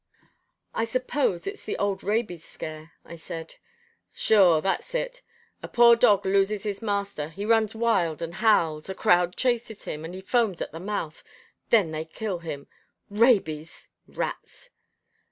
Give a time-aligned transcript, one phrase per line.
[0.73, 3.57] "I suppose it's the old rabies scare," I said.
[4.11, 5.21] "Sure that's it.
[5.61, 7.29] A poor dog loses his master.
[7.29, 8.89] He runs wild and howls.
[8.89, 11.23] A crowd chases him, and he foams at the mouth.
[11.69, 12.65] Then they kill him.
[13.11, 13.89] Rabies!
[14.07, 14.71] rats!"